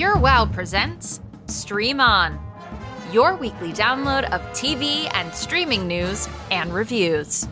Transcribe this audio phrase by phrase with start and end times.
[0.00, 2.40] Pure Wow presents Stream On,
[3.12, 7.46] your weekly download of TV and streaming news and reviews.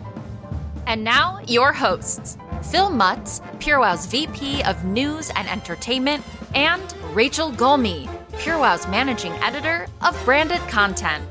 [0.86, 6.24] And now, your hosts Phil Mutz, Pure Wow's VP of News and Entertainment,
[6.54, 8.08] and Rachel Gulmi,
[8.38, 11.22] Pure Wow's Managing Editor of Branded Content.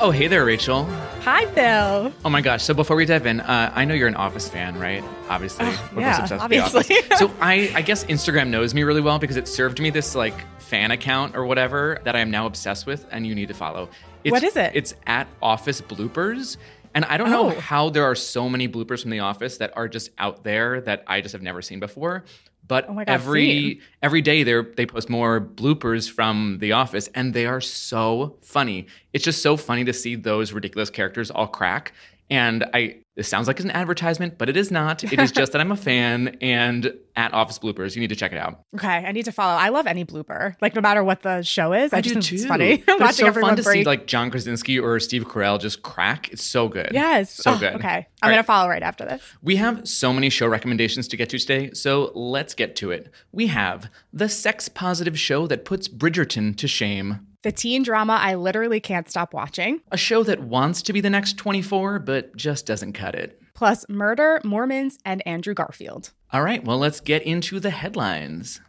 [0.00, 0.84] Oh, hey there, Rachel.
[1.22, 2.12] Hi, Phil.
[2.24, 2.62] Oh my gosh.
[2.62, 5.02] So before we dive in, uh, I know you're an Office fan, right?
[5.28, 5.66] Obviously.
[5.66, 6.82] Uh, We're both yeah, obsessed with obviously.
[6.84, 7.18] The Office.
[7.18, 10.34] so I, I guess Instagram knows me really well because it served me this like
[10.60, 13.88] fan account or whatever that I am now obsessed with and you need to follow.
[14.22, 14.70] It's, What is it?
[14.74, 16.58] It's at Office Bloopers.
[16.94, 17.60] And I don't know Oh.
[17.60, 21.02] how there are so many bloopers from The Office that are just out there that
[21.08, 22.24] I just have never seen before.
[22.68, 27.34] But Oh God, every every day they they post more bloopers from The Office, and
[27.34, 28.86] they are so funny.
[29.12, 31.92] It's just so funny to see those ridiculous characters all crack.
[32.30, 35.02] And I this sounds like an advertisement, but it is not.
[35.02, 36.36] It is just that I'm a fan.
[36.40, 38.60] And at Office Bloopers, you need to check it out.
[38.76, 39.58] Okay, I need to follow.
[39.58, 41.92] I love any blooper, like no matter what the show is.
[41.92, 42.48] I, just do think it's too.
[42.48, 43.78] funny But it's watching so fun to break.
[43.80, 46.28] see like John Krasinski or Steve Carell just crack.
[46.30, 46.90] It's so good.
[46.92, 47.74] yes, so Oh, good.
[47.74, 48.46] Okay, I'm All gonna right.
[48.46, 49.20] follow right after this.
[49.42, 53.10] We have so many show recommendations to get to today, so let's get to it.
[53.32, 57.26] We have the sex positive show that puts Bridgerton to shame.
[57.48, 59.80] The teen drama I literally can't stop watching.
[59.90, 63.40] A show that wants to be the next 24, but just doesn't cut it.
[63.54, 66.10] Plus murder, Mormons, and Andrew Garfield.
[66.30, 68.60] All right, well, let's get into the headlines.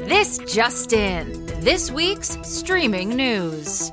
[0.00, 3.90] This just in this week's streaming news.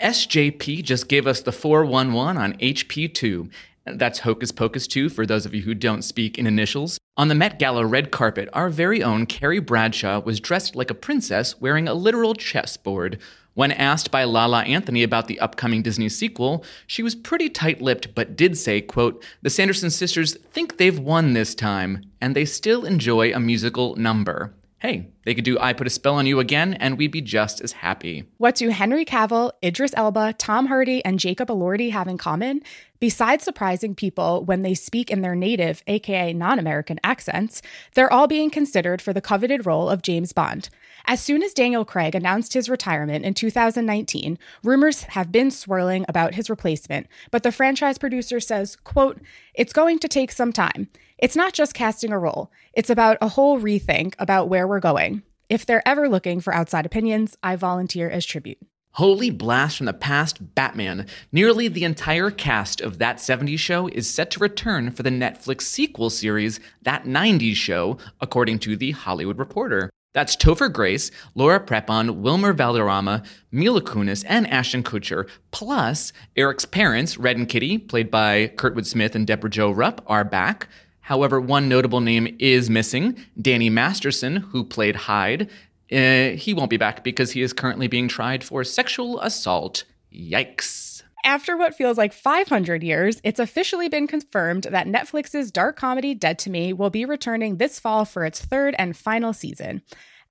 [0.00, 3.50] SJP just gave us the 411 on HP2.
[3.86, 6.98] That's Hocus Pocus 2 for those of you who don't speak in initials.
[7.16, 10.94] On the Met Gala red carpet, our very own Carrie Bradshaw was dressed like a
[10.94, 13.18] princess wearing a literal chessboard.
[13.54, 18.36] When asked by Lala Anthony about the upcoming Disney sequel, she was pretty tight-lipped but
[18.36, 23.32] did say, quote, "The Sanderson sisters think they've won this time and they still enjoy
[23.32, 26.96] a musical number." Hey, they could do I Put a Spell on You again and
[26.96, 28.24] we'd be just as happy.
[28.38, 32.62] What do Henry Cavill, Idris Elba, Tom Hardy, and Jacob Elordi have in common?
[32.98, 37.60] Besides surprising people when they speak in their native, aka non American accents,
[37.92, 40.70] they're all being considered for the coveted role of James Bond.
[41.04, 46.34] As soon as Daniel Craig announced his retirement in 2019, rumors have been swirling about
[46.34, 49.20] his replacement, but the franchise producer says, quote,
[49.54, 50.88] it's going to take some time.
[51.20, 55.22] It's not just casting a role, it's about a whole rethink about where we're going.
[55.50, 58.56] If they're ever looking for outside opinions, I volunteer as tribute.
[58.92, 61.06] Holy blast from the past, Batman.
[61.30, 65.62] Nearly the entire cast of That 70s Show is set to return for the Netflix
[65.62, 69.90] sequel series, That 90s Show, according to The Hollywood Reporter.
[70.14, 73.22] That's Topher Grace, Laura Prepon, Wilmer Valderrama,
[73.52, 79.14] Mila Kunis, and Ashton Kutcher, plus Eric's parents, Red and Kitty, played by Kurtwood Smith
[79.14, 80.66] and Debra Jo Rupp, are back.
[81.10, 85.50] However, one notable name is missing Danny Masterson, who played Hyde.
[85.90, 89.82] Uh, he won't be back because he is currently being tried for sexual assault.
[90.14, 91.02] Yikes.
[91.24, 96.38] After what feels like 500 years, it's officially been confirmed that Netflix's dark comedy Dead
[96.38, 99.82] to Me will be returning this fall for its third and final season.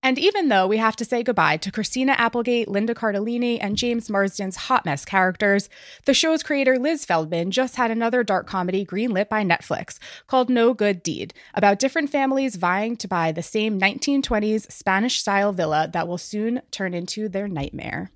[0.02, 4.08] And even though we have to say goodbye to Christina Applegate, Linda Cardellini, and James
[4.10, 5.68] Marsden's hot mess characters,
[6.06, 10.74] the show's creator Liz Feldman just had another dark comedy greenlit by Netflix called No
[10.74, 16.08] Good Deed, about different families vying to buy the same 1920s Spanish style villa that
[16.08, 18.12] will soon turn into their nightmare.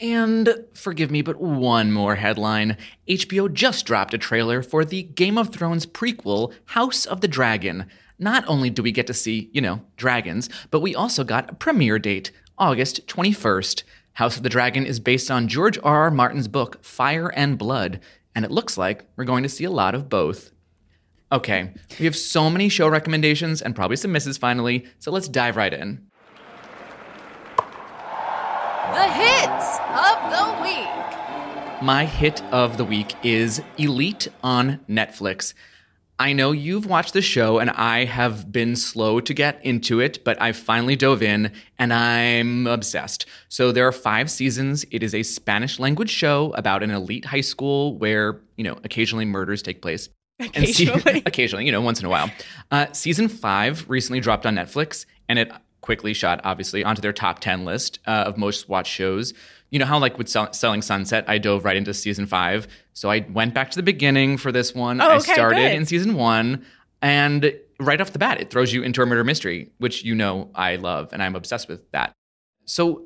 [0.00, 2.76] And forgive me, but one more headline.
[3.08, 7.86] HBO just dropped a trailer for the Game of Thrones prequel, House of the Dragon.
[8.18, 11.54] Not only do we get to see, you know, dragons, but we also got a
[11.54, 13.82] premiere date, August 21st.
[14.14, 16.02] House of the Dragon is based on George R.
[16.02, 16.10] R.
[16.10, 18.00] Martin's book, Fire and Blood,
[18.34, 20.52] and it looks like we're going to see a lot of both.
[21.30, 25.56] Okay, we have so many show recommendations and probably some misses finally, so let's dive
[25.56, 26.07] right in.
[28.98, 31.82] The hits of the week.
[31.82, 35.54] My hit of the week is Elite on Netflix.
[36.18, 40.24] I know you've watched the show and I have been slow to get into it,
[40.24, 43.24] but I finally dove in and I'm obsessed.
[43.48, 44.84] So there are five seasons.
[44.90, 49.26] It is a Spanish language show about an elite high school where, you know, occasionally
[49.26, 50.08] murders take place.
[50.40, 51.22] And se- Occasionally.
[51.26, 52.32] occasionally, you know, once in a while.
[52.72, 57.40] Uh, season five recently dropped on Netflix, and it quickly shot, obviously, onto their top
[57.40, 59.34] 10 list uh, of most watched shows.
[59.70, 62.68] You know how, like, with Sell- Selling Sunset, I dove right into season five.
[62.94, 65.00] So I went back to the beginning for this one.
[65.00, 65.72] Oh, I started good.
[65.72, 66.64] in season one,
[67.02, 70.50] and right off the bat, it throws you into a murder mystery, which you know
[70.54, 72.12] I love, and I'm obsessed with that.
[72.64, 73.04] So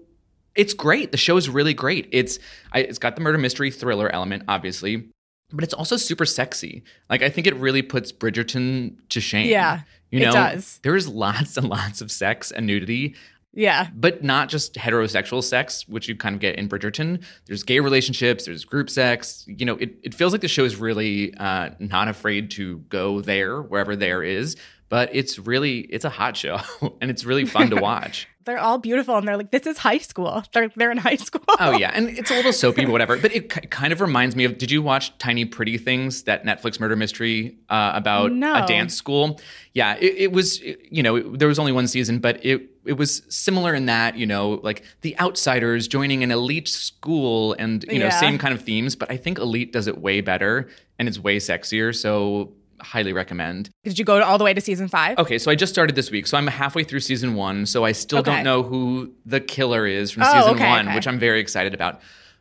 [0.55, 1.13] it's great.
[1.13, 2.09] The show is really great.
[2.13, 2.39] It's
[2.73, 5.09] I, it's got the murder mystery thriller element, obviously,
[5.53, 6.85] but it's also super sexy.
[7.11, 9.49] Like I think it really puts Bridgerton to shame.
[9.49, 10.79] Yeah, you it know, does.
[10.83, 13.17] There's lots and lots of sex and nudity.
[13.55, 13.89] Yeah.
[13.95, 17.23] But not just heterosexual sex, which you kind of get in Bridgerton.
[17.47, 19.45] There's gay relationships, there's group sex.
[19.47, 23.21] You know, it, it feels like the show is really uh, not afraid to go
[23.21, 24.57] there, wherever there is.
[24.93, 26.61] But it's really, it's a hot show
[27.01, 29.99] and it's really fun to watch they're all beautiful and they're like this is high
[29.99, 33.17] school they're they're in high school oh yeah and it's a little soapy but whatever
[33.17, 36.81] but it kind of reminds me of did you watch tiny pretty things that netflix
[36.81, 38.63] murder mystery uh, about no.
[38.63, 39.41] a dance school
[39.75, 42.95] yeah it, it was you know it, there was only one season but it it
[42.95, 47.99] was similar in that you know like the outsiders joining an elite school and you
[47.99, 48.21] know Yeah.
[48.21, 50.69] same kind of themes but i think elite does it way better
[50.99, 54.89] and it's way sexier so highly recommend did you go all the way to season
[54.89, 57.67] five Okay, so I just started this week, so I'm halfway through season one.
[57.67, 58.31] So I still Okay.
[58.35, 60.95] don't know who the killer is from Oh, season okay, one, okay.
[60.97, 62.01] which I'm very excited about.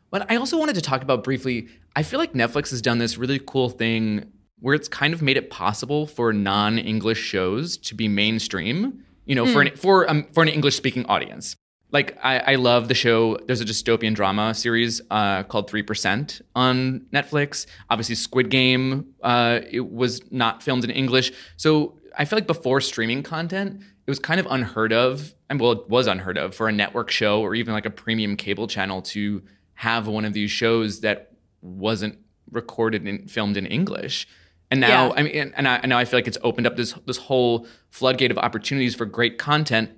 [0.09, 1.67] But I also wanted to talk about briefly.
[1.95, 4.25] I feel like Netflix has done this really cool thing
[4.59, 9.03] where it's kind of made it possible for non-English shows to be mainstream.
[9.25, 9.53] You know, Hmm.
[9.53, 11.55] for an for um, for an English-speaking audience.
[11.91, 13.38] Like I, I love the show.
[13.47, 17.65] There's a dystopian drama series uh, called Three Percent on Netflix.
[17.89, 19.13] Obviously, Squid Game.
[19.21, 24.09] Uh, it was not filmed in English, so I feel like before streaming content, it
[24.09, 25.33] was kind of unheard of.
[25.49, 28.37] And well, it was unheard of for a network show or even like a premium
[28.37, 32.17] cable channel to have one of these shows that wasn't
[32.51, 34.27] recorded and filmed in English.
[34.69, 35.13] And now, Yeah.
[35.17, 37.17] I mean, and, and I, and now I feel like it's opened up this this
[37.17, 39.89] whole floodgate of opportunities for great content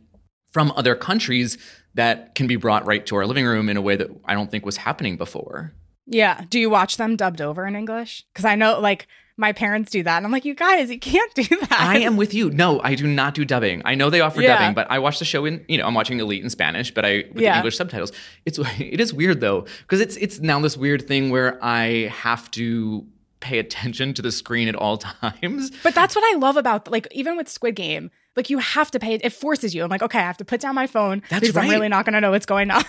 [0.53, 1.57] from other countries
[1.95, 4.49] that can be brought right to our living room in a way that I don't
[4.49, 5.73] think was happening before.
[6.07, 9.07] yeah do you watch them dubbed over in english because i know like
[9.37, 12.17] my parents do that and i'm like you guys you can't do that I am
[12.17, 12.49] with you.
[12.51, 13.81] No, I do not do dubbing.
[13.85, 14.57] I know they offer Yeah.
[14.59, 17.03] dubbing, but I watch the show in, you know, I'm watching Elite in Spanish, but
[17.05, 17.55] I with the Yeah.
[17.57, 18.11] English subtitles.
[18.45, 22.51] It's it is weird though, because it's it's now this weird thing where I have
[22.51, 23.05] to
[23.39, 25.71] pay attention to the screen at all times.
[25.87, 28.99] But that's what I love about like even with Squid Game, like you have to
[28.99, 29.83] pay it forces you.
[29.83, 32.05] I'm like, okay, I have to put down my phone That's because I'm really not
[32.05, 32.83] gonna know what's going on.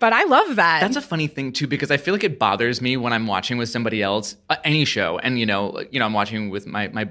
[0.00, 0.80] but I love that.
[0.80, 3.58] That's a funny thing too, because I feel like it bothers me when I'm watching
[3.58, 6.88] with somebody else, uh, any show, and you know, you know, I'm watching with my
[6.88, 7.08] my.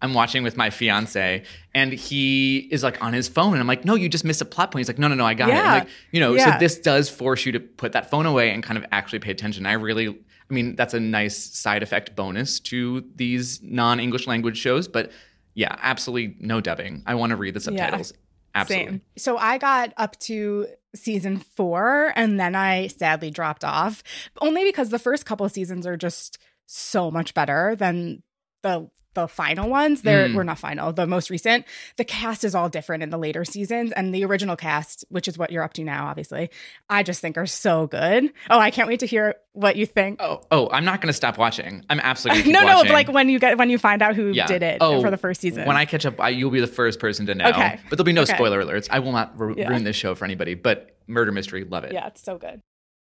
[0.00, 1.42] I'm watching with my fiance,
[1.74, 4.44] and he is like on his phone, and I'm like, "No, you just missed a
[4.44, 5.64] plot point." He's like, "No, no, no, I got it." Yeah.
[5.72, 6.52] I'm like, you know, Yeah.
[6.54, 9.32] so this does force you to put that phone away and kind of actually pay
[9.32, 9.66] attention.
[9.66, 14.86] I really, I mean, that's a nice side effect bonus to these non-English language shows,
[14.86, 15.10] but
[15.58, 17.02] yeah, absolutely no dubbing.
[17.04, 18.12] I want to read the subtitles.
[18.54, 18.86] Absolutely.
[18.92, 19.02] Same.
[19.16, 24.04] So I got up to season four and then I sadly dropped off,
[24.40, 28.22] only because the first couple of seasons are just so much better than
[28.62, 28.88] the
[29.22, 30.02] the final ones.
[30.02, 30.34] They're Mm.
[30.34, 31.64] we're not final, the most recent.
[31.96, 35.36] The cast is all different in the later seasons, and the original cast, which is
[35.38, 36.50] what you're up to now, obviously,
[36.88, 38.32] I just think are so good.
[38.50, 40.20] Oh, I can't wait to hear what you think.
[40.22, 41.84] Oh, oh, I'm not going to stop watching.
[41.90, 42.88] I'm absolutely no, no, watching.
[42.88, 44.46] but like when you get when you find out who Yeah.
[44.46, 45.66] did it Oh, for the first season.
[45.66, 47.48] When I catch up, I, you'll be the first person to know.
[47.48, 47.78] Okay.
[47.88, 48.34] But there'll be no Okay.
[48.34, 48.86] spoiler alerts.
[48.90, 49.68] I will not ru- Yeah.
[49.68, 50.54] ruin this show for anybody.
[50.54, 51.92] But murder mystery, love it.
[51.92, 52.60] yeah, it's so good.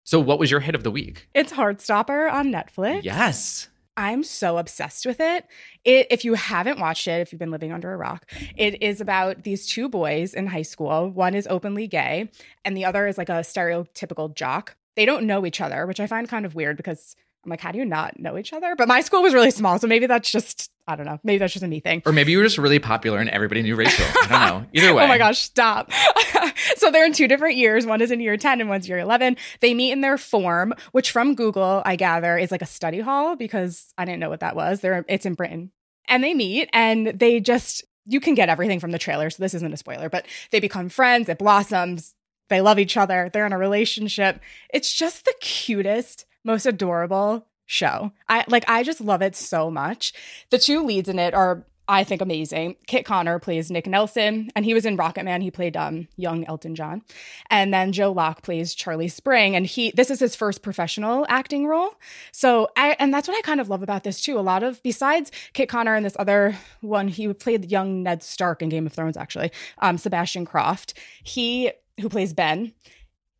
[0.04, 1.28] So, what was your hit of the week?
[1.36, 3.04] It's Heartstopper on Netflix.
[3.04, 3.70] Yes.
[3.98, 5.46] I'm so obsessed with it.
[5.84, 9.02] It if you haven't watched it, if you've been living under a rock, it is
[9.02, 11.10] about these two boys in high school.
[11.10, 12.32] One is openly gay
[12.64, 14.76] and the other is like a stereotypical jock.
[14.96, 17.72] They don't know each other, which I find kind of weird because I'm like, how
[17.72, 18.76] do you not know each other?
[18.76, 21.20] But my school was really small, so maybe that's just I don't know.
[21.24, 22.02] Maybe that's just a me thing.
[22.06, 24.06] Or maybe you were just really popular and everybody knew Rachel.
[24.24, 24.66] I don't know.
[24.74, 25.04] Either way.
[25.06, 25.92] Oh my gosh, stop.
[26.76, 27.86] so they're in two different years.
[27.86, 29.38] One is in year 10 and one's year 11.
[29.62, 33.36] They meet in their form, which from Google, I gather, is like a study hall
[33.36, 34.82] because I didn't know what that was.
[34.82, 35.72] They're it's in Britain.
[36.08, 39.54] And they meet and they just you can get everything from the trailer, so this
[39.54, 42.16] isn't a spoiler, but they become friends, it blossoms,
[42.50, 44.42] they love each other, they're in a relationship.
[44.74, 48.12] It's just the cutest, most adorable show.
[48.28, 50.14] I like I just love it so much.
[50.50, 52.78] The two leads in it are I think amazing.
[52.88, 55.42] Kit Connor plays Nick Nelson, and he was in Rocket Man.
[55.42, 57.02] He played um, young Elton John,
[57.50, 61.68] and then Joe Locke plays Charlie Spring, and he this is his first professional acting
[61.68, 61.96] role.
[62.32, 64.40] So, I and that's what I kind of love about this too.
[64.40, 68.62] A lot of besides Kit Connor and this other one, he played young Ned Stark
[68.62, 69.18] in Game of Thrones.
[69.18, 70.94] Actually, um, Sebastian Croft,
[71.24, 72.74] he who plays Ben.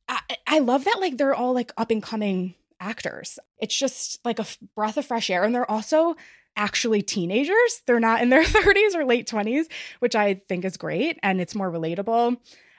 [0.10, 3.40] I, I love that like they're all like up and coming actors.
[3.60, 4.46] It's just like a
[4.76, 6.16] breath of fresh air, and they're also
[6.56, 7.82] actually teenagers.
[7.86, 9.66] They're not in their 30s or late 20s,
[10.00, 12.38] which I think is great and it's more relatable.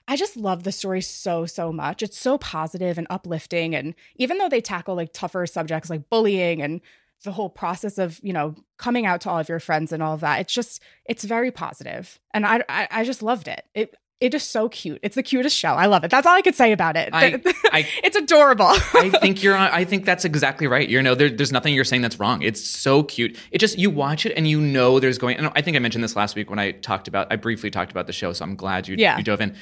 [0.09, 2.02] I just love the story so, so much.
[2.02, 3.75] It's so positive and uplifting.
[3.75, 6.80] And even though they tackle like tougher subjects like bullying and
[7.25, 10.14] the whole process of, you know, coming out to all of your friends and all
[10.14, 12.18] of that, it's just, it's very positive.
[12.35, 13.64] And I, I, I just loved it.
[13.75, 14.98] It, it is so cute.
[15.02, 15.72] It's the cutest show.
[15.74, 16.10] I love it.
[16.10, 17.10] That's all I could say about it.
[17.12, 17.40] I-
[17.72, 18.66] I- it's adorable.
[18.94, 19.56] I think you're.
[19.56, 20.88] I think that's exactly right.
[20.88, 22.42] You know, there, there's nothing you're saying that's wrong.
[22.42, 23.36] It's so cute.
[23.50, 25.36] It just you watch it and you know there's going.
[25.36, 27.26] And I think I mentioned this last week when I talked about.
[27.30, 29.18] I briefly talked about the show, so I'm glad you Yeah.
[29.18, 29.54] you dove in.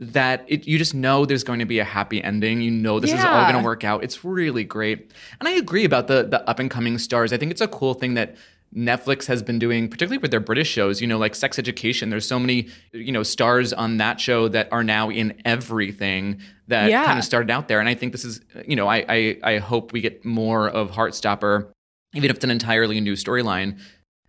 [0.00, 2.60] That it, you just know there's going to be a happy ending.
[2.60, 4.04] You know this is all going to work out.
[4.04, 5.10] It's really great.
[5.40, 7.32] And I agree about the the up and coming stars.
[7.32, 8.36] I think it's a cool thing that
[8.76, 12.10] Netflix has been doing, particularly with their British shows, you know, like Sex Education.
[12.10, 16.90] There's so many, you know, stars on that show that are now in everything that
[16.90, 17.04] Yeah.
[17.06, 17.80] kind of started out there.
[17.80, 20.90] And I think this is, you know, I, I I hope we get more of
[20.90, 21.70] Heartstopper,
[22.14, 23.78] even if it's an entirely new storyline.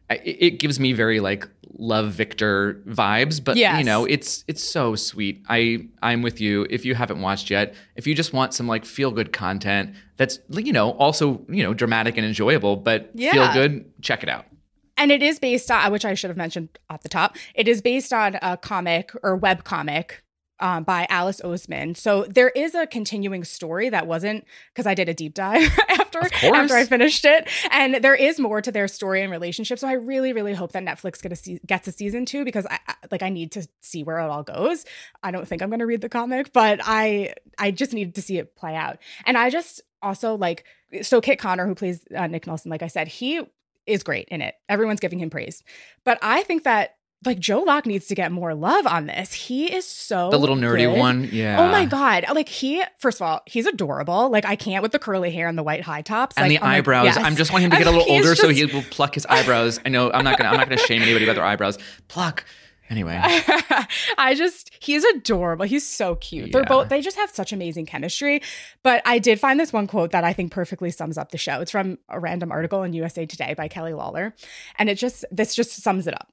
[0.09, 1.47] It, it gives me very like
[1.77, 5.43] love Victor vibes, but you know, it's it's so sweet.
[5.49, 6.65] I I'm with you.
[6.69, 10.39] If you haven't watched yet, if you just want some like feel good content that's
[10.51, 13.31] you know also you know dramatic and enjoyable, but Yeah.
[13.33, 14.45] feel good, check it out.
[14.97, 17.37] and it is based on which I should have mentioned at the top.
[17.55, 20.23] It is based on a comic or web comic
[20.59, 21.95] um, by Alice Oseman.
[21.95, 26.19] So there is a continuing story that wasn't because I did a deep dive after
[26.43, 29.79] after I finished it, and there is more to their story and relationship.
[29.79, 32.65] So I really, really hope that Netflix get a se- gets a season two because
[32.65, 34.85] I I- like I need to see where it all goes.
[35.23, 38.21] I don't think I'm going to read the comic, but I I just need to
[38.21, 38.97] see it play out.
[39.25, 40.63] And I just also like
[41.01, 43.41] so Kit Connor who plays uh, Nick Nelson, like I said, he
[43.85, 44.55] is great in it.
[44.67, 45.63] Everyone's giving him praise.
[46.03, 46.95] But I think that
[47.25, 49.33] like Joe Locke needs to get more love on this.
[49.33, 50.97] He is so The little nerdy good.
[50.97, 51.59] one, yeah.
[51.59, 52.25] Oh my god!
[52.33, 54.29] Like he, first of all, he's adorable.
[54.29, 56.65] Like I can't with the curly hair and the white high tops and like, the
[56.65, 57.05] oh eyebrows.
[57.05, 57.17] yes.
[57.17, 59.79] I'm just wanting him to get a little older so he will pluck his eyebrows.
[59.85, 61.77] I know I'm not gonna I'm not gonna shame anybody about their eyebrows.
[62.07, 62.45] Pluck.
[62.89, 63.19] Anyway.
[64.17, 65.65] I just he's adorable.
[65.65, 66.51] He's so cute.
[66.51, 68.41] They're both they just have such amazing chemistry.
[68.81, 71.61] But I did find this one quote that I think perfectly sums up the show.
[71.61, 74.33] It's from a random article in USA Today by Kelly Lawler.
[74.79, 76.31] And it just this just sums it up.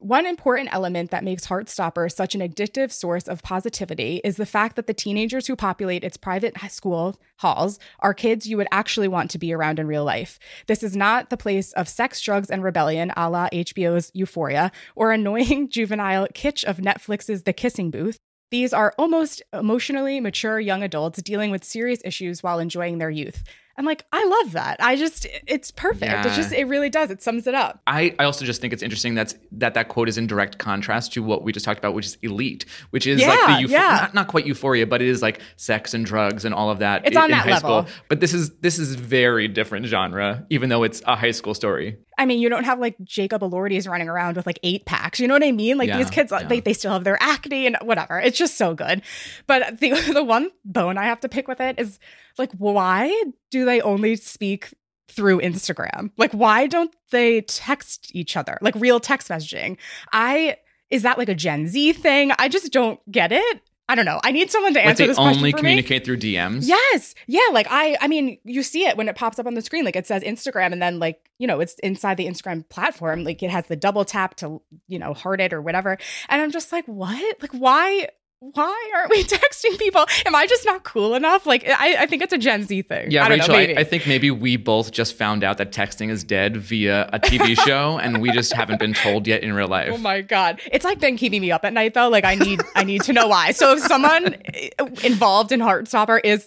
[0.00, 4.76] One important element that makes Heartstopper such an addictive source of positivity is the fact
[4.76, 9.28] that the teenagers who populate its private school halls are kids you would actually want
[9.32, 10.38] to be around in real life.
[10.68, 15.10] This is not the place of sex, drugs, and rebellion a la HBO's Euphoria or
[15.10, 18.18] annoying juvenile kitsch of Netflix's The Kissing Booth.
[18.52, 23.42] These are almost emotionally mature young adults dealing with serious issues while enjoying their youth.
[23.78, 24.76] And like, I love that.
[24.80, 26.02] I just, it's perfect.
[26.12, 26.26] Yeah.
[26.26, 27.10] It just, it really does.
[27.10, 27.80] It sums it up.
[27.86, 31.12] I, I also just think it's interesting that's that that quote is in direct contrast
[31.14, 33.70] to what we just talked about, which is elite, which is like Yeah, the euph-
[33.70, 33.98] yeah.
[34.02, 37.06] not, not quite euphoria, but it is like sex and drugs and all of that.
[37.06, 37.84] It's i- on in that high level.
[37.86, 37.94] School.
[38.08, 41.98] But this is this is very different genre, even though it's a high school story.
[42.18, 45.20] I mean, you don't have like Jacob Elordi's running around with like eight packs.
[45.20, 45.78] You know what I mean?
[45.78, 46.48] Like Yeah, these kids, uh, yeah.
[46.48, 48.18] they, they still have their acne and whatever.
[48.18, 49.02] It's just so good.
[49.46, 51.98] But the the one bone I have to pick with it is
[52.36, 54.74] like, why do they only speak
[55.08, 56.10] through Instagram?
[56.16, 58.58] Like, why don't they text each other?
[58.60, 59.78] Like real text messaging.
[60.12, 60.56] I
[60.90, 62.32] is that like a Gen Z thing?
[62.38, 63.60] I just don't get it.
[63.88, 64.20] I don't know.
[64.22, 65.60] I need someone to answer they this question only for me.
[65.60, 66.68] communicate through DMs.
[66.68, 67.14] Yes.
[67.26, 67.40] Yeah.
[67.52, 69.84] Like I I mean, you see it when it pops up on the screen.
[69.84, 73.24] Like it says Instagram and then like, you know, it's inside the Instagram platform.
[73.24, 75.96] Like it has the double tap to, you know, heart it or whatever.
[76.28, 77.40] And I'm just like, what?
[77.40, 78.08] Like why
[78.40, 80.04] why aren't we texting people?
[80.26, 81.46] Am I just not cool enough?
[81.46, 83.10] Like I, I think it's a Gen Z thing.
[83.10, 83.74] Yeah, I Rachel, know, I.
[83.78, 87.58] I think maybe we both just found out that texting is dead via a TV
[87.66, 89.90] show, and we just haven't been told yet in real life.
[89.92, 90.60] Oh my god.
[90.70, 92.08] It's like been keeping me up at night though.
[92.08, 93.52] Like I need I need to know why.
[93.52, 94.36] So if someone
[94.78, 96.46] uh, involved in Heartstopper is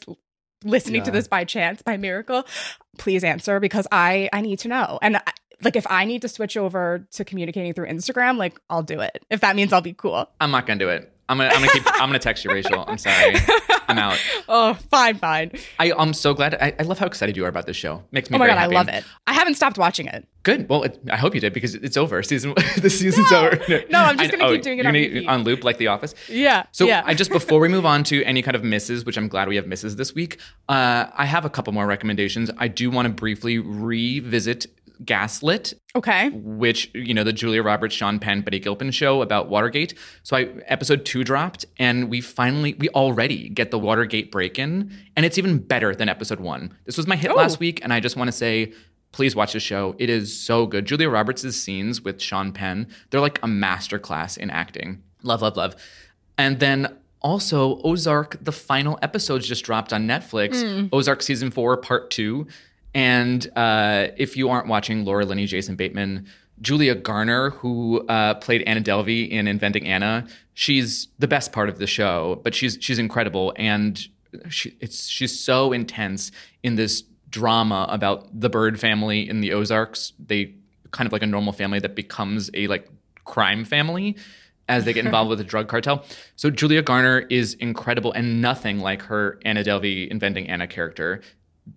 [0.63, 2.45] listening to this by chance, by miracle,
[2.97, 4.99] please answer because I I need to know.
[5.01, 5.21] And I,
[5.63, 9.23] like if I need to switch over to communicating through Instagram, like I'll do it.
[9.29, 10.29] If that means I'll be cool.
[10.39, 11.11] I'm not gonna do it.
[11.31, 12.83] I'm gonna I'm gonna keep I'm gonna text you, Rachel.
[12.85, 13.35] I'm sorry.
[13.87, 14.19] I'm out.
[14.53, 15.51] Oh, fine, fine.
[15.79, 16.55] I, I'm so glad.
[16.55, 18.03] I, I love how excited you are about this show.
[18.11, 18.73] Makes me Oh my god, happy.
[18.75, 19.05] I love it.
[19.25, 20.27] I haven't stopped watching it.
[20.43, 20.67] Good.
[20.67, 22.21] Well, it, I hope you did because it's over.
[22.31, 23.55] Season the season's over.
[23.89, 25.87] No, I'm just I- gonna keep oh, doing it on gonna- on loop like The
[25.87, 26.15] Office.
[26.27, 26.63] Yeah.
[26.73, 27.01] So yeah.
[27.05, 29.55] I just before we move on to any kind of misses, which I'm glad we
[29.55, 32.51] have misses this week, uh, I have a couple more recommendations.
[32.57, 34.65] I do want to briefly revisit
[35.03, 36.29] Gaslit, okay.
[36.29, 39.93] which you know the Julia Roberts, Sean Penn, Betty Gilpin show about Watergate.
[40.23, 44.91] So I episode two dropped, and we finally we already get the Watergate break in,
[45.15, 46.77] and it's even better than episode one.
[46.85, 47.35] This was my hit Oh.
[47.35, 48.73] last week, and I just want to say.
[49.13, 49.93] Please watch the show.
[49.99, 50.85] It is so good.
[50.85, 55.03] Julia Roberts' scenes with Sean Penn, they're like a masterclass in acting.
[55.21, 55.75] Love, love, love.
[56.37, 60.63] And then also Ozark, the final episodes just dropped on Netflix.
[60.63, 60.87] Hmm.
[60.93, 62.47] Ozark season four, part two.
[62.93, 66.27] And uh, if you aren't watching Laura Linney, Jason Bateman,
[66.59, 71.79] Julia Garner, who uh, played Anna Delvey in Inventing Anna, she's the best part of
[71.79, 72.39] the show.
[72.43, 73.99] But she's she's incredible, and
[74.49, 76.31] she, it's she's so intense
[76.63, 80.13] in this drama about the Bird family in the Ozarks.
[80.19, 80.53] They
[80.91, 82.87] kind of like a normal family that becomes a like
[83.23, 84.17] crime family.
[84.67, 86.05] as they get involved with the drug cartel.
[86.37, 91.21] So Julia Garner is incredible and nothing like her Anna Delvey inventing Anna character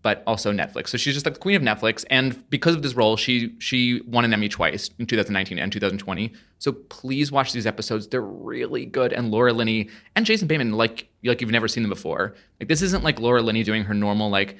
[0.02, 0.88] but also Netflix.
[0.88, 2.04] So she's just like the queen of Netflix.
[2.10, 6.32] And because of this role, she she won an Emmy twice in 2019 and 2020.
[6.58, 8.08] So please watch these episodes.
[8.08, 9.12] They're really good.
[9.12, 12.34] And Laura Linney and Jason Bateman, like like you've never seen them before.
[12.60, 14.56] Like this isn't like Laura Linney doing her normal like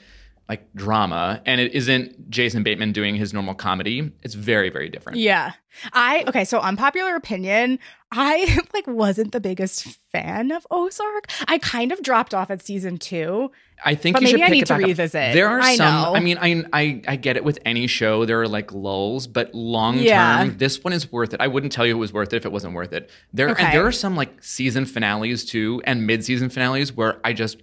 [0.49, 4.13] like drama and it isn't Jason Bateman doing his normal comedy.
[4.23, 5.19] It's very very different.
[5.19, 5.53] Yeah.
[5.93, 7.79] I okay, so unpopular opinion,
[8.13, 11.27] I like wasn't the biggest fan of Ozark.
[11.49, 13.51] I kind of dropped off at season 2.
[13.85, 14.87] I think maybe should I need it to back up.
[14.87, 15.33] revisit.
[15.33, 16.15] There are I some know.
[16.15, 19.53] I mean I, I I get it with any show there are like lulls, but
[19.55, 20.51] long term Yeah.
[20.55, 21.41] this one is worth it.
[21.41, 23.11] I wouldn't tell you it was worth it if it wasn't worth it.
[23.33, 23.65] There Okay.
[23.65, 27.57] and there are some like season finales too and mid-season finales where I just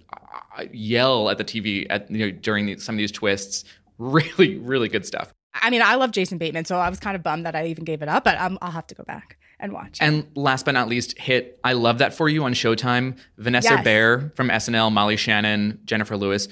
[0.72, 3.64] yell at the TV at you know during the, some of these twists.
[3.98, 5.32] Really really good stuff.
[5.54, 7.84] I mean, I love Jason Bateman, so I was kind of bummed that I even
[7.84, 9.98] gave it up, but um, I'll have to go back and watch.
[10.00, 13.16] And last but not least, hit I Love That For You on Showtime.
[13.36, 13.84] Vanessa Yes.
[13.84, 16.48] Bayer from SNL, Molly Shannon, Jennifer Lewis.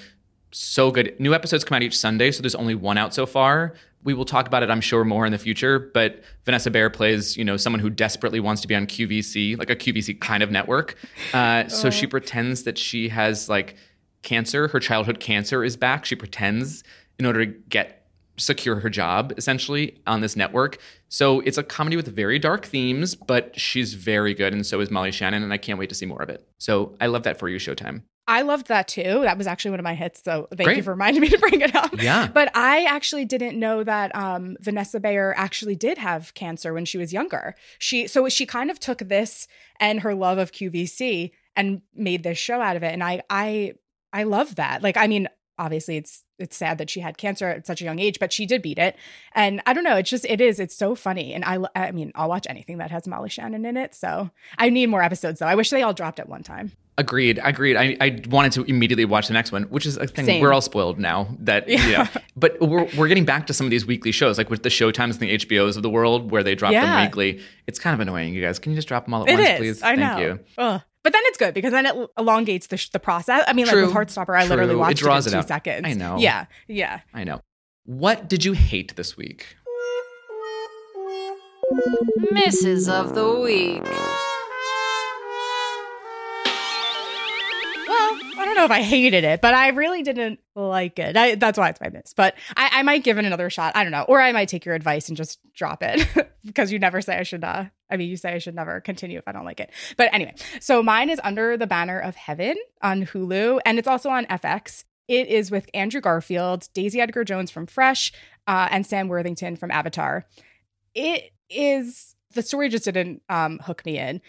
[0.52, 1.19] So good.
[1.19, 3.75] New episodes come out each Sunday, so there's only one out so far.
[4.04, 5.78] We will talk about it, I'm sure, more in the future.
[5.78, 9.71] But Vanessa Bayer plays, you know, someone who desperately wants to be on QVC, like
[9.71, 10.95] a QVC kind of network.
[11.33, 13.76] Uh, so she pretends that she has like
[14.23, 14.69] cancer.
[14.69, 16.05] Her childhood cancer is back.
[16.05, 16.85] She pretends
[17.19, 18.00] in order to get
[18.41, 20.79] secure her job essentially on this network.
[21.09, 24.91] So it's a comedy with very dark themes, but she's very good, and so is
[24.91, 26.47] Molly Shannon, and I can't wait to see more of it.
[26.59, 28.03] So I love that for you, Showtime.
[28.27, 29.23] I loved that too.
[29.23, 30.77] That was actually one of my hits, so thank Great.
[30.77, 32.00] you for reminding me to bring it up.
[32.00, 32.29] Yeah.
[32.33, 36.97] But I actually didn't know that um, Vanessa Bayer actually did have cancer when she
[36.97, 37.57] was younger.
[37.79, 39.49] She so she kind of took this
[39.81, 42.93] and her love of QVC and made this show out of it.
[42.93, 43.75] And I I
[44.12, 44.83] I love that.
[44.83, 47.99] Like I mean, obviously it's it's sad that she had cancer at such a young
[47.99, 48.97] age, but she did beat it.
[49.35, 51.35] And I don't know, it's just it is it's so funny.
[51.35, 53.95] And I I mean, I'll watch anything that has Molly Shannon in it.
[53.95, 55.47] So I need more episodes though.
[55.47, 56.73] I wish they all dropped at one time.
[56.99, 57.40] Agreed.
[57.43, 57.76] Agreed.
[57.76, 60.43] I, I wanted to immediately watch the next one, which is a thing Same.
[60.43, 61.35] we're all spoiled now.
[61.38, 64.50] That you know, but we're we're getting back to some of these weekly shows, like
[64.50, 66.85] with the Showtimes and the HBOs of the world, where they drop Yeah.
[66.97, 67.40] them weekly.
[67.67, 68.59] It's kind of annoying, you guys.
[68.59, 69.56] Can you just drop them all at It once, is.
[69.58, 69.82] please?
[69.82, 70.19] I Thank know.
[70.19, 70.41] you.
[70.58, 70.82] Ugh.
[71.02, 73.45] But then it's good because then it elongates the, sh- the process.
[73.47, 73.86] I mean, like True.
[73.86, 74.50] with Heartstopper, I True.
[74.50, 75.49] literally watched it, draws in it two out.
[75.49, 75.86] seconds.
[75.86, 76.19] I know.
[76.19, 77.00] Yeah, yeah.
[77.15, 77.41] I know.
[77.84, 79.56] What did you hate this week?
[82.32, 83.82] Misses of the Week.
[87.89, 91.17] Well, I don't know if I hated it, but I really didn't like it.
[91.17, 92.13] I, that's why it's my miss.
[92.15, 93.75] But I, I might give it another shot.
[93.75, 96.06] I don't know, or I might take your advice and just drop it
[96.45, 97.45] because you never say I should.
[97.45, 99.71] Uh, I mean, you say I should never continue if I don't like it.
[99.97, 104.11] But anyway, so mine is Under the Banner of Heaven on Hulu, and it's also
[104.11, 104.85] on FX.
[105.09, 108.13] It is with Andrew Garfield, Daisy Edgar Jones from Fresh,
[108.47, 110.26] uh, and Sam Worthington from Avatar.
[110.95, 114.21] It is the story just didn't um, hook me in,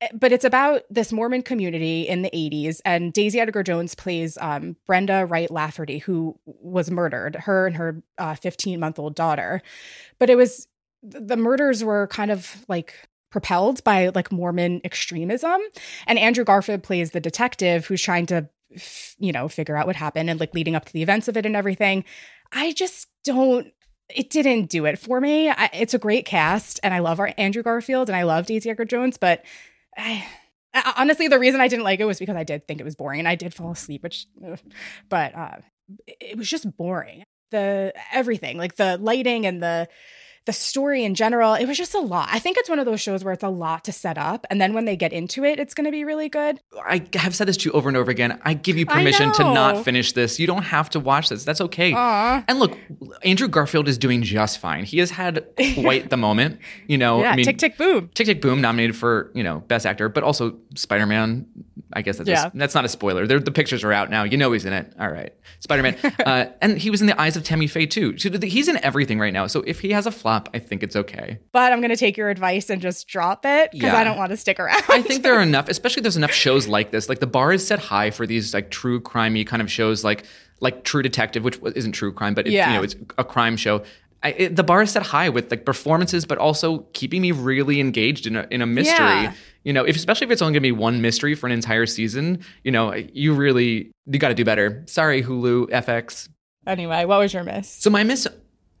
[0.00, 4.36] Eh, but it's about this Mormon community in the 80s, and Daisy Edgar Jones plays
[4.40, 8.02] um, Brenda Wright Lafferty, who was murdered, her and her
[8.36, 9.62] 15 month old daughter.
[10.18, 10.68] But it was
[11.02, 12.94] the murders were kind of like
[13.30, 15.60] propelled by like Mormon extremism,
[16.06, 18.48] and Andrew Garfield plays the detective who's trying to
[19.18, 21.46] you know figure out what happened and like leading up to the events of it
[21.46, 22.04] and everything.
[22.52, 23.72] I just don't
[24.08, 25.50] it didn't do it for me.
[25.50, 28.70] I, it's a great cast, and I love our Andrew Garfield and I love Daisy
[28.70, 29.44] Edgar Jones, but
[29.96, 30.24] I,
[30.96, 33.18] honestly, the reason I didn't like it was because I did think it was boring,
[33.18, 34.02] and I did fall asleep.
[34.02, 34.26] Which,
[35.08, 35.56] but uh,
[36.06, 37.24] it was just boring.
[37.50, 39.88] The everything, like the lighting and the
[40.46, 42.28] the story in general, it was just a lot.
[42.32, 44.60] I think it's one of those shows where it's a lot to set up, and
[44.60, 46.60] then when they get into it, it's going to be really good.
[46.84, 48.40] I have said this to you over and over again.
[48.44, 50.38] I give you permission to not finish this.
[50.38, 51.44] You don't have to watch this.
[51.44, 51.92] That's okay.
[51.92, 52.44] Aw.
[52.48, 52.78] And look,
[53.24, 54.84] Andrew Garfield is doing just fine.
[54.84, 56.60] He has had quite the moment.
[56.86, 58.10] You know, Yeah, I mean, tick tick boom.
[58.14, 61.46] Tick Tick Boom nominated for you know best actor, but also Spider Man.
[61.92, 62.46] I guess that's Yeah.
[62.46, 63.26] a, that's not a spoiler.
[63.26, 64.24] They're, the pictures are out now.
[64.24, 64.92] You know he's in it.
[64.98, 68.16] All right, Spider Man, uh, and he was in the Eyes of Tammy Faye too.
[68.18, 69.46] So he's in everything right now.
[69.46, 70.10] So if he has a
[70.54, 71.38] I think it's okay.
[71.52, 73.96] But I'm going to take your advice and just drop it because Yeah.
[73.96, 74.82] I don't want to stick around.
[74.88, 77.08] I think there are enough, especially there's enough shows like this.
[77.08, 80.24] Like the bar is set high for these like true crimey kind of shows, like
[80.60, 82.70] like True Detective, which isn't true crime, but it's, Yeah.
[82.70, 83.82] you know it's a crime show.
[84.22, 87.78] I, it, the bar is set high with like performances, but also keeping me really
[87.80, 88.94] engaged in a in a mystery.
[89.04, 89.34] Yeah.
[89.64, 91.86] You know, if especially if it's only going to be one mystery for an entire
[91.86, 94.82] season, you know, you really you got to do better.
[94.86, 96.28] Sorry, Hulu, FX.
[96.66, 97.68] anyway, what was your miss?
[97.70, 98.26] So my miss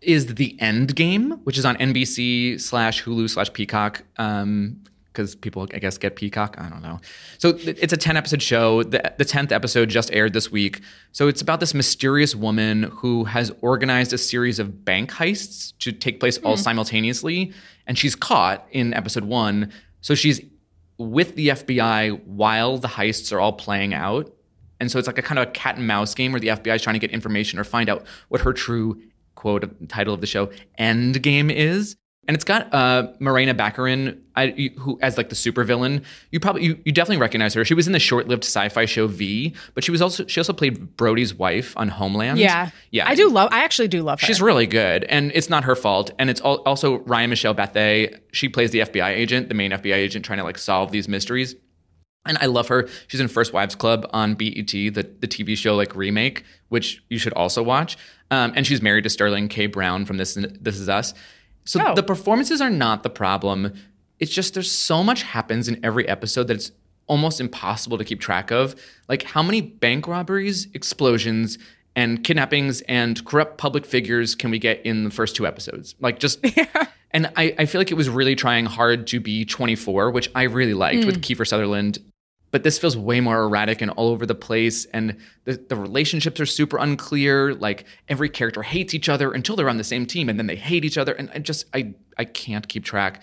[0.06, 4.04] is the End Game, which is on NBC slash Hulu slash Peacock.
[4.16, 6.56] Um, because people, I guess, get Peacock.
[6.58, 7.00] I don't know.
[7.38, 8.82] So it's a 10 episode show.
[8.82, 10.82] The, the 10th episode just aired this week.
[11.12, 15.90] So it's about this mysterious woman who has organized a series of bank heists to
[15.90, 17.54] take place all simultaneously.
[17.86, 19.72] And she's caught in episode one.
[20.02, 20.42] So she's
[20.98, 24.30] with the FBI while the heists are all playing out.
[24.80, 26.76] And so it's like a kind of a cat and mouse game where the FBI
[26.76, 29.00] is trying to get information or find out what her true
[29.36, 31.96] quote title of the show end game is
[32.28, 36.02] and it's got uh, Morena Baccarin, I, who as like the supervillain.
[36.30, 37.64] You probably you, you definitely recognize her.
[37.64, 40.96] She was in the short-lived sci-fi show V, but she was also she also played
[40.96, 42.38] Brody's wife on Homeland.
[42.38, 43.08] Yeah, yeah.
[43.08, 43.50] I do love.
[43.52, 44.26] I actually do love her.
[44.26, 46.10] She's really good, and it's not her fault.
[46.18, 48.18] And it's also Ryan Michelle Bathé.
[48.32, 51.54] She plays the FBI agent, the main FBI agent, trying to like solve these mysteries.
[52.28, 52.88] And I love her.
[53.08, 57.18] She's in First Wives Club on BET, the, the TV show like remake, which you
[57.18, 57.96] should also watch.
[58.30, 59.66] Um, and she's married to Sterling K.
[59.66, 61.14] Brown from This This Is Us.
[61.64, 61.94] So oh.
[61.94, 63.74] the performances are not the problem.
[64.18, 66.72] It's just there's so much happens in every episode that it's
[67.06, 68.74] almost impossible to keep track of.
[69.08, 71.58] Like how many bank robberies, explosions,
[71.94, 75.94] and kidnappings and corrupt public figures can we get in the first two episodes?
[76.00, 76.86] Like just yeah.
[77.10, 80.44] and I, I feel like it was really trying hard to be 24, which I
[80.44, 81.06] really liked mm.
[81.06, 81.98] with Kiefer Sutherland
[82.50, 86.40] but this feels way more erratic and all over the place and the, the relationships
[86.40, 90.28] are super unclear like every character hates each other until they're on the same team
[90.28, 93.22] and then they hate each other and i just i i can't keep track.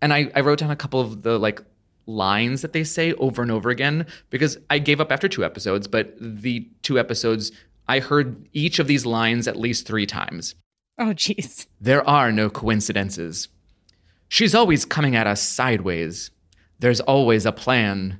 [0.00, 1.60] And i i wrote down a couple of the like
[2.06, 5.86] lines that they say over and over again because i gave up after two episodes
[5.86, 7.52] but the two episodes
[7.88, 10.54] i heard each of these lines at least three times.
[10.98, 11.66] Oh jeez.
[11.80, 13.48] There are no coincidences.
[14.28, 16.30] She's always coming at us sideways.
[16.78, 18.18] There's always a plan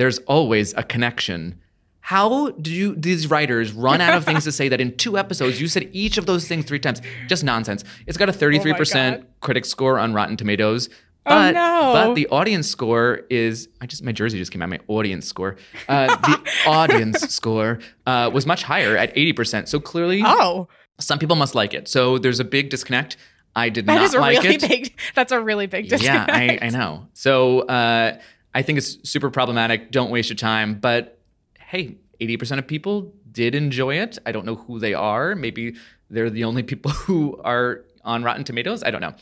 [0.00, 1.60] there's always a connection.
[2.00, 5.60] How do you, these writers run out of things to say that in two episodes
[5.60, 7.02] you said each of those things three times?
[7.28, 7.84] Just nonsense.
[8.06, 10.88] It's got a 33% oh critic score on Rotten Tomatoes.
[11.26, 11.92] Oh, but, oh no.
[11.92, 15.56] but the audience score is I just my jersey just came out my audience score.
[15.86, 19.68] Uh, the audience score uh, was much higher at 80%.
[19.68, 20.66] So clearly oh.
[20.98, 21.88] some people must like it.
[21.88, 23.18] So there's a big disconnect.
[23.54, 24.66] I did that not is a like really it.
[24.66, 26.30] Big, that's a really big disconnect.
[26.30, 27.06] Yeah, I, I know.
[27.12, 28.18] So uh,
[28.54, 29.90] I think it's super problematic.
[29.90, 30.78] Don't waste your time.
[30.78, 31.18] But
[31.58, 34.18] hey, 80% of people did enjoy it.
[34.26, 35.34] I don't know who they are.
[35.34, 35.76] Maybe
[36.08, 38.82] they're the only people who are on Rotten Tomatoes.
[38.82, 39.14] I don't know.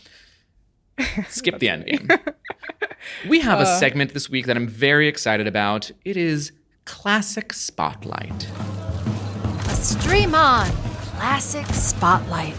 [1.29, 2.09] Skip the end game.
[3.29, 5.91] we have uh, a segment this week that I'm very excited about.
[6.05, 6.53] It is
[6.85, 8.49] Classic Spotlight.
[9.67, 10.69] A stream on
[11.17, 12.57] Classic Spotlight.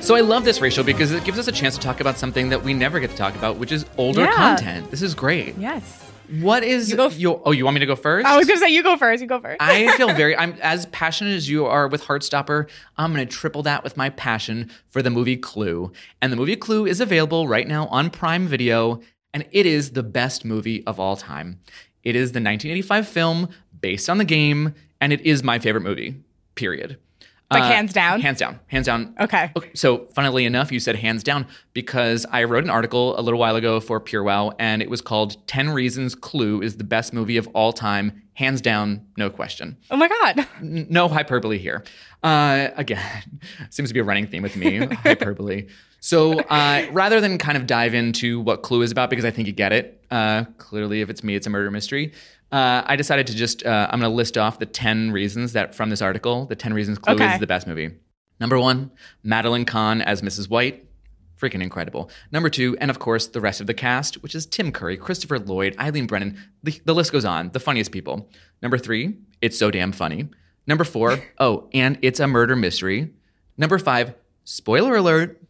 [0.00, 2.48] So I love this, Rachel because it gives us a chance to talk about something
[2.48, 4.32] that we never get to talk about, which is older yeah.
[4.32, 4.90] content.
[4.90, 5.56] This is great.
[5.58, 6.10] Yes.
[6.40, 7.42] What is you f- your?
[7.44, 8.26] Oh, you want me to go first?
[8.26, 9.20] I was going to say you go first.
[9.20, 9.60] You go first.
[9.60, 10.36] I feel very.
[10.36, 12.68] I'm as passionate as you are with Heartstopper.
[12.96, 16.56] I'm going to triple that with my passion for the movie Clue, and the movie
[16.56, 19.00] Clue is available right now on Prime Video,
[19.34, 21.60] and it is the best movie of all time.
[22.04, 23.48] It is the 1985 film
[23.80, 26.22] based on the game, and it is my favorite movie.
[26.54, 26.96] Period.
[27.50, 28.20] Like uh, hands down?
[28.20, 28.60] Hands down.
[28.68, 29.14] Hands down.
[29.18, 29.50] Okay.
[29.56, 29.70] okay.
[29.74, 33.56] So, funnily enough, you said hands down because I wrote an article a little while
[33.56, 37.48] ago for PureWow and it was called 10 Reasons Clue is the best movie of
[37.48, 38.22] all time.
[38.34, 39.76] Hands down, no question.
[39.90, 40.46] Oh my God.
[40.60, 41.82] N- no hyperbole here.
[42.22, 45.66] Uh, again, seems to be a running theme with me hyperbole.
[45.98, 49.48] So, uh, rather than kind of dive into what Clue is about, because I think
[49.48, 52.12] you get it, uh, clearly, if it's me, it's a murder mystery.
[52.52, 55.74] Uh, I decided to just uh, I'm going to list off the ten reasons that
[55.74, 57.34] from this article, the ten reasons Clue okay.
[57.34, 57.90] is the best movie.
[58.40, 58.90] Number one,
[59.22, 60.48] Madeline Kahn as Mrs.
[60.48, 60.86] White,
[61.40, 62.10] freaking incredible.
[62.32, 65.38] Number two, and of course the rest of the cast, which is Tim Curry, Christopher
[65.38, 66.38] Lloyd, Eileen Brennan.
[66.62, 67.50] The, the list goes on.
[67.50, 68.28] The funniest people.
[68.62, 70.28] Number three, it's so damn funny.
[70.66, 73.10] Number four, oh, and it's a murder mystery.
[73.56, 75.40] Number five, spoiler alert.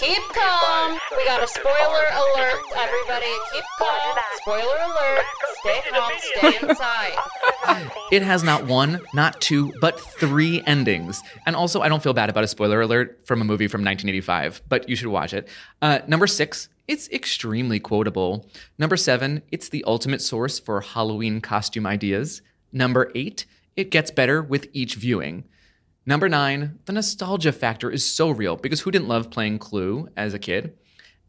[0.00, 0.96] Keep calm.
[1.16, 3.32] We got a spoiler alert, everybody.
[3.52, 4.16] Keep calm.
[4.36, 5.24] Spoiler alert.
[5.58, 6.12] Stay calm.
[6.18, 7.92] Stay inside.
[8.12, 11.20] it has not one, not two, but three endings.
[11.46, 14.62] And also, I don't feel bad about a spoiler alert from a movie from 1985,
[14.68, 15.48] but you should watch it.
[15.82, 18.48] Uh, number six, it's extremely quotable.
[18.78, 22.40] Number seven, it's the ultimate source for Halloween costume ideas.
[22.72, 25.42] Number eight, it gets better with each viewing.
[26.08, 30.32] Number nine, the nostalgia factor is so real because who didn't love playing Clue as
[30.32, 30.72] a kid?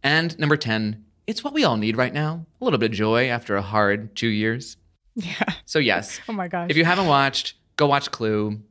[0.01, 3.27] And number 10, it's what we all need right now a little bit of joy
[3.27, 4.77] after a hard two years.
[5.15, 5.43] Yeah.
[5.65, 6.21] So, yes.
[6.29, 6.67] oh my gosh.
[6.69, 8.61] If you haven't watched, go watch Clue.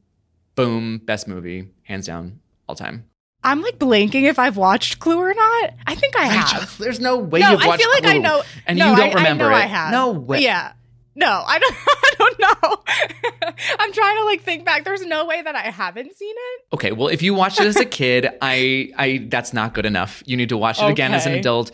[0.55, 3.05] Boom, best movie, hands down, all time.
[3.44, 5.75] I'm like blanking if I've watched Clue or not.
[5.87, 6.79] I think I have.
[6.79, 8.42] There's no way no, you've watched I feel like Clue I know.
[8.66, 9.59] and no, you don't I, remember I know it.
[9.59, 9.92] I have.
[9.92, 10.40] No way.
[10.40, 10.73] Yeah.
[11.18, 11.74] No, I don't.
[11.88, 12.83] I don't know.
[13.81, 14.85] I'm trying to like think back.
[14.85, 16.74] There's no way that I haven't seen it.
[16.74, 20.22] Okay, well, if you watched it as a kid, I, I, that's not good enough.
[20.26, 21.40] You need to watch it again as an Okay.
[21.40, 21.72] adult.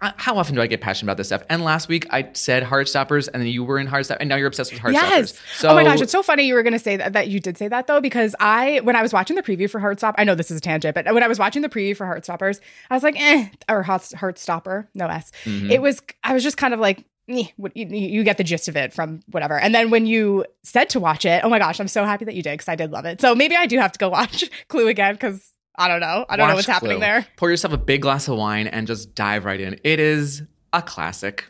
[0.00, 1.42] How often do I get passionate about this stuff?
[1.48, 4.46] And last week I said Heartstoppers, and then you were in Heartstoppers, and now you're
[4.48, 4.92] obsessed with Heartstoppers.
[4.92, 5.40] Yes.
[5.54, 7.40] So, oh my gosh, it's so funny you were going to say that, that you
[7.40, 10.24] did say that though, because I, when I was watching the preview for Heartstopper, I
[10.24, 12.94] know this is a tangent, but when I was watching the preview for Heartstoppers, I
[12.94, 15.32] was like, eh, or Heart, Heartstopper, no S.
[15.44, 15.70] Mhm.
[15.70, 18.76] It was, I was just kind of like, Eh, you, you get the gist of
[18.76, 19.58] it from whatever.
[19.58, 22.34] And then when you said to watch it, oh my gosh, I'm so happy that
[22.34, 23.20] you did because I did love it.
[23.20, 26.26] So maybe I do have to go watch Clue again because I don't know.
[26.28, 27.26] I don't know watch what's happening there.
[27.36, 29.78] Pour yourself a big glass of wine and just dive right in.
[29.84, 31.44] It is a classic.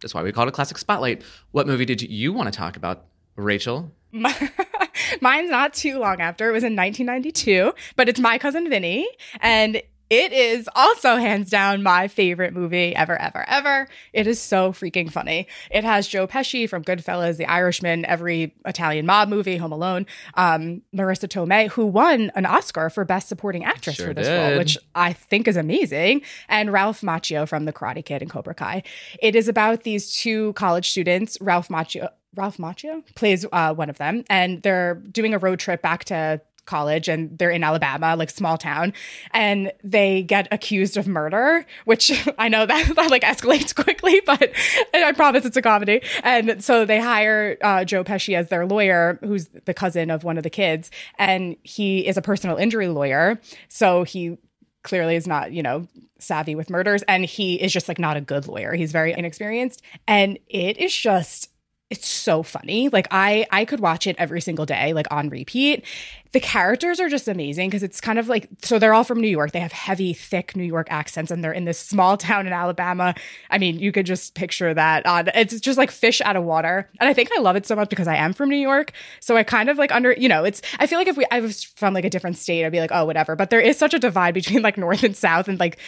[0.00, 1.22] That's why we call it a classic spotlight.
[1.50, 3.90] What movie did you want to talk about, Rachel?
[5.20, 6.48] Mine's not too long after.
[6.48, 9.08] It was in 1992, but it's My Cousin Vinny.
[9.40, 13.88] And it is also hands down my favorite movie ever, ever, ever.
[14.12, 15.48] It is so freaking funny.
[15.70, 20.82] It has Joe Pesci from Goodfellas, The Irishman, every Italian mob movie, Home Alone, um,
[20.94, 24.50] Marisa Tomei, who won an Oscar for Best Supporting Actress Sure for this did.
[24.50, 28.54] role, which I think is amazing, and Ralph Macchio from The Karate Kid and Cobra
[28.54, 28.82] Kai.
[29.20, 32.10] It is about these two college students, Ralph Macchio.
[32.34, 36.40] Ralph Macchio plays uh, one of them, and they're doing a road trip back to
[36.66, 38.92] college and they're in Alabama, like small town,
[39.32, 44.50] and they get accused of murder, which I know that, that like escalates quickly, but
[44.94, 46.02] I promise it's a comedy.
[46.22, 50.36] And so they hire uh, Joe Pesci as their lawyer, who's the cousin of one
[50.36, 53.40] of the kids, and he is a personal injury lawyer.
[53.68, 54.36] So he
[54.82, 55.86] clearly is not, you know,
[56.18, 58.72] savvy with murders and he is just like not a good lawyer.
[58.74, 61.50] He's very inexperienced and it is just
[61.88, 62.88] it's so funny.
[62.88, 65.84] Like I I could watch it every single day like on repeat.
[66.32, 69.28] The characters are just amazing because it's kind of like so they're all from New
[69.28, 69.52] York.
[69.52, 73.14] They have heavy thick New York accents and they're in this small town in Alabama.
[73.50, 76.90] I mean, you could just picture that on it's just like fish out of water.
[76.98, 78.90] And I think I love it so much because I am from New York.
[79.20, 81.38] So I kind of like under, you know, it's I feel like if we I
[81.38, 83.94] was from like a different state, I'd be like, "Oh, whatever." But there is such
[83.94, 85.78] a divide between like north and south and like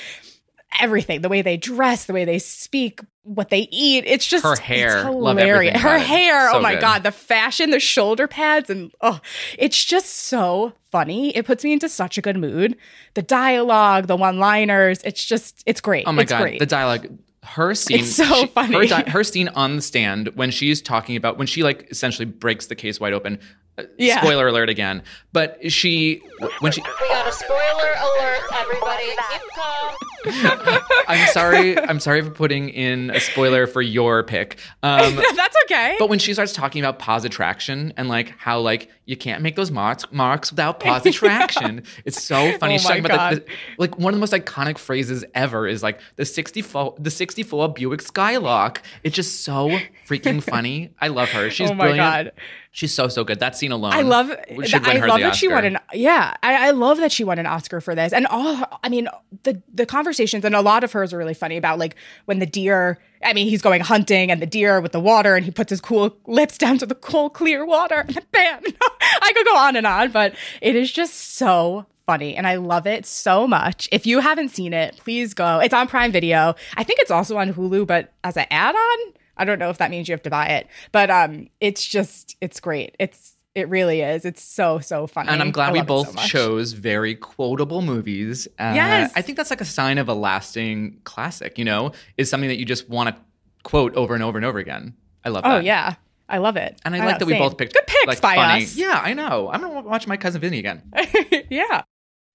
[0.80, 4.56] everything the way they dress the way they speak what they eat it's just Her
[4.56, 5.04] hair.
[5.04, 6.80] Hilarious her hair So oh my good.
[6.80, 9.20] god the fashion the shoulder pads and oh
[9.58, 12.76] it's just so funny it puts me into such a good mood
[13.14, 16.66] the dialogue the one liners it's just it's great Oh my it's god, great the
[16.66, 17.06] dialogue.
[17.44, 18.88] Her scene, It's so funny.
[18.88, 22.66] Her, her scene on the stand when she's talking about when she like essentially breaks
[22.66, 23.38] the case wide open.
[23.78, 24.20] Uh, Yeah.
[24.20, 25.02] Spoiler alert again.
[25.32, 26.20] But she
[26.60, 29.04] when she We got a spoiler alert, everybody.
[29.04, 29.94] Keep calm.
[31.08, 31.78] I'm sorry.
[31.78, 34.58] I'm sorry for putting in a spoiler for your pick.
[34.82, 39.16] Um, that's okay but when she starts talking about positraction and like how like you
[39.16, 42.74] can't make those marks marks without positraction, it's so funny.
[42.74, 43.46] Oh She's talking my about the, the-
[43.78, 48.02] like one of the most iconic phrases ever is like the 64 the 64 Buick
[48.02, 48.82] Skylark.
[49.02, 50.90] It's just so freaking funny.
[51.00, 51.48] I love her.
[51.48, 51.98] She's oh my brilliant.
[52.28, 52.32] god
[52.70, 53.40] She's so so good.
[53.40, 53.94] That scene alone.
[53.94, 54.28] I love
[54.64, 57.38] should win I love that she won an yeah I, I love that she won
[57.38, 59.08] an Oscar for this and all I mean
[59.44, 62.46] the the conversations and a lot of hers are really funny about like when the
[62.46, 65.70] deer I mean he's going hunting and the deer with the water and he puts
[65.70, 68.62] his cool lips down to the cool clear water and bam!
[69.22, 72.86] I could go on and on but it is just so funny and I love
[72.86, 73.88] it so much.
[73.92, 75.58] If you haven't seen it please go.
[75.58, 76.54] It's on Prime Video.
[76.76, 79.90] I think it's also on Hulu but as an add-on I don't know if that
[79.90, 82.96] means you have to buy it, but um, it's just it's great.
[82.98, 84.24] It's it really is.
[84.24, 85.28] It's so so funny.
[85.28, 88.46] And I'm glad I we it so both chose very quotable movies.
[88.58, 89.12] Uh, Yes.
[89.16, 92.58] I think that's like a sign of a lasting classic, you know, is something that
[92.58, 93.22] you just want to
[93.64, 94.94] quote over and over and over again.
[95.24, 95.56] I love that.
[95.56, 95.96] Oh yeah,
[96.28, 96.80] I love it.
[96.84, 97.42] And I, know, like that we same.
[97.42, 98.64] both picked good picks like, by funny.
[98.64, 98.76] us.
[98.76, 99.50] Yeah, I know.
[99.50, 100.82] I'm gonna watch my cousin Vinny again.
[101.50, 101.82] yeah.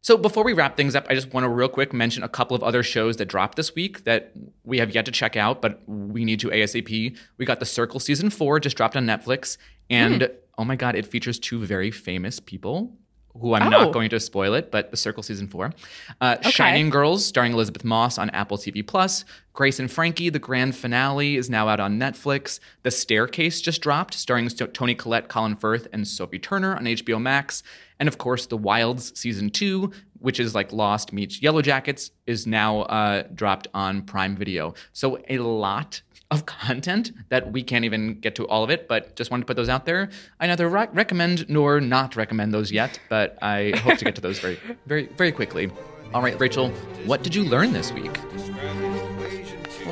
[0.01, 2.57] So before we wrap things up, I just want to real quick mention a couple
[2.57, 4.33] of other shows that dropped this week that
[4.65, 7.17] we have yet to check out, but we need to ASAP.
[7.37, 9.57] We got The Circle season four just dropped on Netflix,
[9.89, 12.95] and oh my god, it features two very famous people.
[13.41, 13.69] Who I'm Oh.
[13.69, 15.73] not going to spoil it, but The Circle season four,
[16.21, 19.25] uh, Shining Girls, starring Elisabeth Moss on Apple TV Plus.
[19.53, 22.59] Grace and Frankie, the grand finale, is now out on Netflix.
[22.83, 27.63] The Staircase just dropped, starring Toni Collette, Colin Firth, and Sophie Turner on HBO Max.
[27.99, 32.45] And of course, The Wilds season two, which is like Lost meets Yellow Jackets, is
[32.45, 34.75] now uh, dropped on Prime Video.
[34.91, 39.15] So a lot of content that we can't even get to all of it, but
[39.15, 40.09] just wanted to put those out there.
[40.39, 44.21] I neither re- recommend nor not recommend those yet, but I hope to get to
[44.21, 45.71] those very, very, very quickly.
[46.13, 46.69] All right, Rachel,
[47.05, 48.15] what did you learn this week?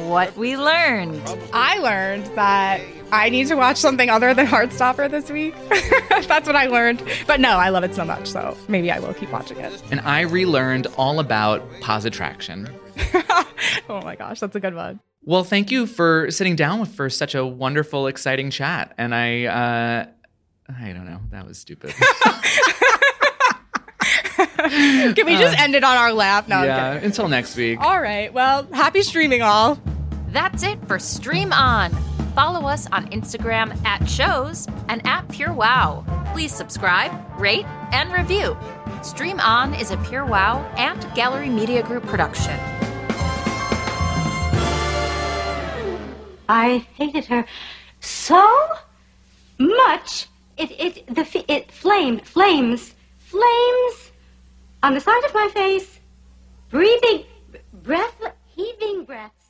[0.08, 1.22] What we learned.
[1.54, 5.54] I learned that I need to watch something other than Heartstopper this week.
[6.28, 7.04] That's what I learned.
[7.28, 9.82] But no, I love it so much, so maybe I will keep watching it.
[9.92, 12.70] And I relearned all about positraction.
[13.90, 15.00] oh my gosh, that's a good one.
[15.24, 18.94] Well, thank you for sitting down with for such a wonderful, exciting chat.
[18.98, 20.06] And I, uh,
[20.68, 21.94] I don't know, that was stupid.
[25.16, 26.48] Can we just end it on our laugh?
[26.48, 26.94] No, I'm yeah.
[26.94, 27.80] Until next week.
[27.80, 28.34] All right.
[28.34, 29.80] Well, happy streaming, all.
[30.30, 31.92] That's it for Stream On.
[32.34, 36.06] Follow us on Instagram at shows and at Pure Wow.
[36.34, 38.58] Please subscribe, rate, and review.
[39.04, 42.58] Stream On is a Pure Wow and Gallery Media Group production.
[46.52, 47.46] I hated her
[48.02, 48.44] so
[49.58, 50.28] much.
[50.58, 54.12] It it the it flamed, flames, flames
[54.84, 56.00] on the side of my face,
[56.70, 57.24] breathing,
[57.72, 58.22] breath,
[58.54, 59.41] heaving heaving.